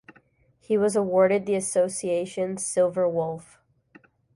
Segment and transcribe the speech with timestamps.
[0.59, 3.59] He was awarded the association's Silver Wolf.